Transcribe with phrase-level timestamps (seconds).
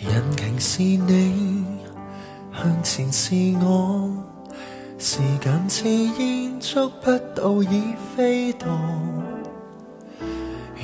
[0.00, 1.64] 引擎是你，
[2.52, 3.34] 向前是
[3.64, 4.10] 我，
[4.98, 8.66] 时间似烟，捉不到已飞堕。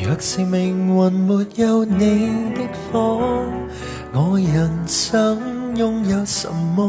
[0.01, 3.21] 若是命运没有你的火，
[4.13, 6.89] 我人生拥有什么？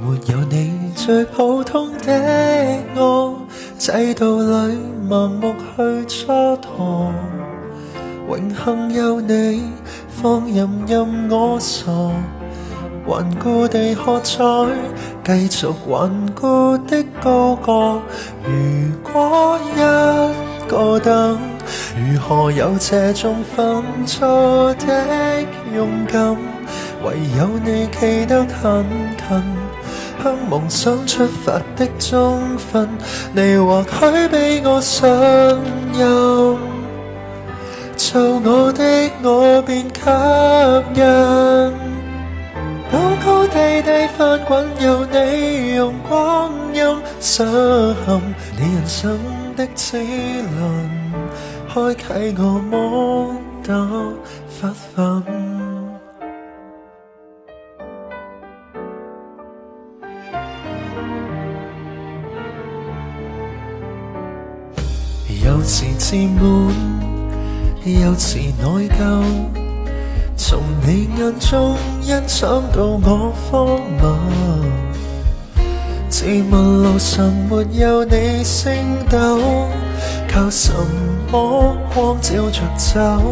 [0.00, 3.42] 没有你最普通的我，
[3.78, 7.12] 制度里盲目去蹉跎。
[8.28, 9.62] 永恒有你，
[10.08, 11.86] 放任任我傻，
[13.06, 14.42] 顽固地喝彩，
[15.24, 18.00] 继续顽固的高歌。
[18.44, 21.38] 如果一个等，
[21.96, 26.36] 如何有这种犯错的勇敢？
[27.04, 28.84] 唯有你企得很
[29.16, 29.42] 近，
[30.24, 32.88] 向梦想出发的中分，
[33.32, 35.08] 你或许比我信
[35.96, 36.75] 任。
[38.08, 40.00] 做我的我便吸
[40.94, 41.02] 引，
[42.88, 46.84] 高高低低翻滚，有你用光阴
[47.20, 48.22] 失陷，
[48.56, 49.18] 你人生
[49.56, 50.88] 的齿轮，
[51.68, 53.34] 开启我摩
[53.66, 53.74] 打
[54.48, 55.24] 发奋。
[65.44, 67.25] 有时自满。
[67.92, 69.22] 有时内疚，
[70.36, 74.16] 从你眼中欣赏到我荒谬。
[76.08, 78.72] 自问路上没有你星
[79.08, 79.38] 斗，
[80.28, 80.72] 靠什
[81.30, 83.22] 么光照着走？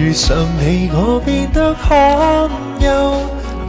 [0.00, 2.48] 遇上你我变得罕
[2.80, 3.20] 有，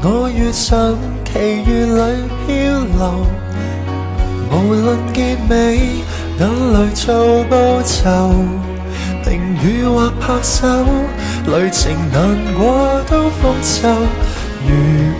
[0.01, 2.53] 我遇上奇遇里漂
[2.97, 3.25] 流，
[4.49, 5.79] 无论结尾。
[6.37, 8.29] 眼泪做报酬，
[9.23, 10.67] 评语或拍手，
[11.45, 13.87] 旅程难过都复仇。
[14.67, 14.69] 如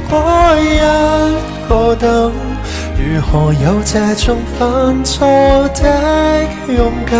[0.09, 0.13] 果
[0.59, 0.77] 一
[1.69, 2.31] 个等，
[2.97, 5.25] 如何有这种犯错
[5.75, 7.17] 的勇敢？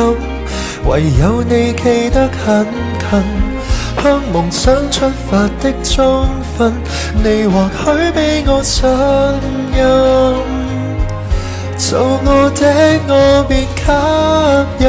[0.88, 2.66] 唯有你企得很
[3.00, 3.24] 近，
[4.04, 6.74] 向梦想出发的中分，
[7.24, 8.90] 你或许比我信
[9.76, 10.45] 任。
[11.96, 12.62] 做我的
[13.08, 13.14] 我
[13.48, 13.88] 便吸
[14.84, 14.86] 引，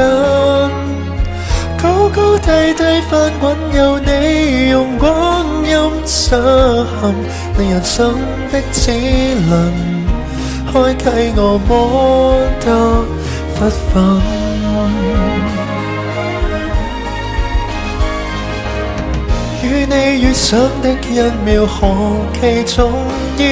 [1.80, 4.10] 高高低低翻滚，有你
[4.70, 5.70] 用光阴
[6.04, 7.14] 失陷，
[7.56, 8.12] 你人生
[8.50, 8.90] 的齿
[9.48, 9.54] 轮，
[10.72, 11.04] 开启
[11.36, 12.66] 我摩得
[13.54, 13.94] 发奋。
[19.62, 21.76] 与你遇上的一秒何
[22.40, 22.90] 其重
[23.38, 23.44] 要。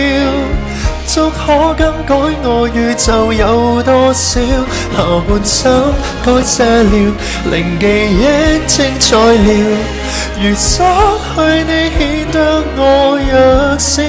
[1.07, 4.41] 足可更改我宇宙有多少？
[4.41, 4.97] 下
[5.29, 5.93] 半生
[6.25, 7.15] 该卸了，
[7.51, 8.23] 令记忆
[8.67, 9.47] 精彩了。
[10.41, 11.35] 如失去
[11.69, 12.01] 你，显
[12.33, 12.37] 得
[12.77, 12.81] 我
[13.31, 13.33] 弱
[13.79, 14.03] 小。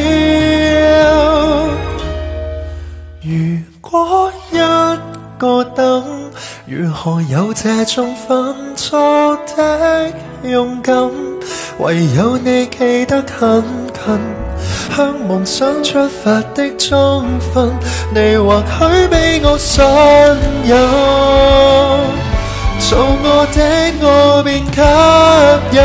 [3.21, 3.29] 如
[3.81, 4.53] 果一
[5.37, 6.31] 个等，
[6.65, 10.11] 如何有这种犯错的
[10.43, 11.11] 勇敢？
[11.79, 13.63] 唯有你企得很
[13.93, 14.44] 近。
[14.95, 17.73] 向梦想出发的中分，
[18.13, 19.83] 你或许比我信
[20.65, 20.71] 任。
[22.77, 23.57] 做我的
[24.01, 24.05] 我
[24.43, 24.67] 便吸
[25.75, 25.79] 引，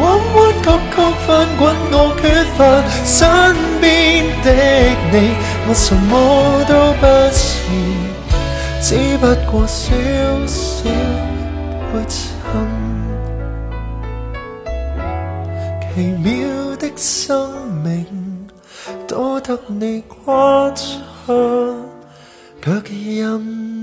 [0.00, 0.02] 弯
[0.34, 1.60] 弯曲曲翻滚
[1.92, 2.22] 我缺
[2.56, 2.58] 乏
[3.04, 3.18] 身
[3.80, 3.84] 边
[4.42, 4.46] 的
[5.12, 5.14] 你，
[5.68, 6.10] 我什么
[6.66, 7.02] 都不
[7.32, 7.38] 是，
[8.80, 8.88] 只
[9.18, 9.92] 不过小
[10.46, 10.88] 小
[11.92, 12.16] 配衬，
[15.94, 16.69] 奇妙。
[16.80, 18.48] 的生命
[19.06, 20.86] 多得你夸奖，
[22.62, 23.79] 却因。